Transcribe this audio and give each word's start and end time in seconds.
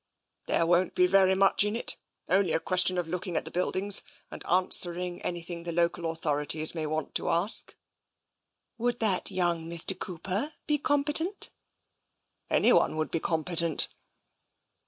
"There 0.47 0.65
won't 0.65 0.95
be 0.95 1.05
very 1.05 1.35
much 1.35 1.63
in 1.63 1.75
it. 1.75 1.95
Only 2.27 2.53
a 2.53 2.59
question 2.59 2.97
of 2.97 3.07
looking 3.07 3.37
at 3.37 3.45
the 3.45 3.51
buildings, 3.51 4.01
and 4.31 4.43
answering 4.47 5.19
an3rthing 5.19 5.63
the 5.63 5.71
local 5.71 6.09
authorities 6.09 6.73
may 6.73 6.87
want 6.87 7.13
to 7.13 7.29
ask." 7.29 7.75
Would 8.79 8.99
that 8.99 9.29
young 9.29 9.69
Mr. 9.69 9.93
Cooper 9.99 10.53
be 10.65 10.79
competent?" 10.79 11.51
Anyone 12.49 12.95
would 12.95 13.11
be 13.11 13.19
competent." 13.19 13.89